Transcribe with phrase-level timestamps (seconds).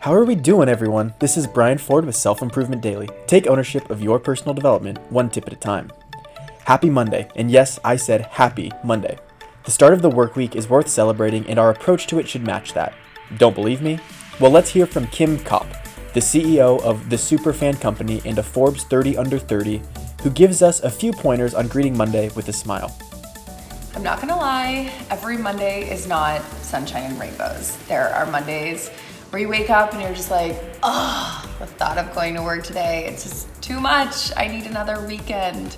[0.00, 1.12] How are we doing, everyone?
[1.18, 3.08] This is Brian Ford with Self Improvement Daily.
[3.26, 5.90] Take ownership of your personal development one tip at a time.
[6.64, 9.18] Happy Monday, and yes, I said happy Monday.
[9.64, 12.46] The start of the work week is worth celebrating, and our approach to it should
[12.46, 12.94] match that.
[13.38, 13.98] Don't believe me?
[14.38, 15.66] Well, let's hear from Kim Kaupe,
[16.14, 19.82] the CEO of the Superfan Company and a Forbes 30 Under 30,
[20.22, 22.96] who gives us a few pointers on greeting Monday with a smile.
[23.96, 27.76] I'm not gonna lie, every Monday is not sunshine and rainbows.
[27.88, 28.92] There are Mondays
[29.30, 32.64] where you wake up and you're just like, oh, the thought of going to work
[32.64, 34.34] today, it's just too much.
[34.36, 35.76] I need another weekend.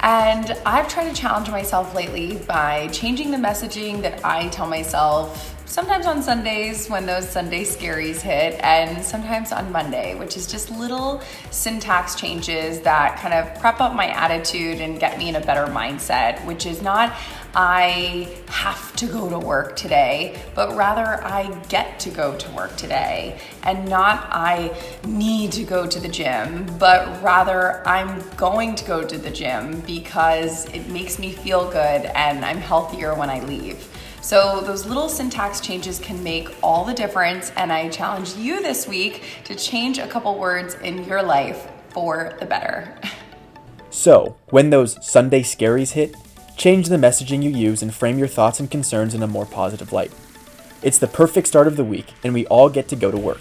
[0.00, 5.57] And I've tried to challenge myself lately by changing the messaging that I tell myself
[5.68, 10.70] sometimes on Sundays when those Sunday scaries hit, and sometimes on Monday, which is just
[10.70, 15.40] little syntax changes that kind of prep up my attitude and get me in a
[15.40, 17.14] better mindset, which is not
[17.54, 22.76] I have to go to work today, but rather I get to go to work
[22.76, 28.84] today, and not I need to go to the gym, but rather I'm going to
[28.84, 33.40] go to the gym because it makes me feel good and I'm healthier when I
[33.44, 33.88] leave.
[34.20, 38.88] So, those little syntax changes can make all the difference, and I challenge you this
[38.88, 42.94] week to change a couple words in your life for the better.
[43.90, 46.14] So, when those Sunday scaries hit,
[46.56, 49.92] change the messaging you use and frame your thoughts and concerns in a more positive
[49.92, 50.12] light.
[50.82, 53.40] It's the perfect start of the week, and we all get to go to work.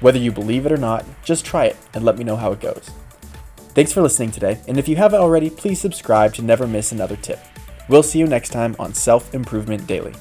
[0.00, 2.60] Whether you believe it or not, just try it and let me know how it
[2.60, 2.90] goes.
[3.74, 7.16] Thanks for listening today, and if you haven't already, please subscribe to never miss another
[7.16, 7.40] tip.
[7.88, 10.14] We'll see you next time on Self Improvement Daily.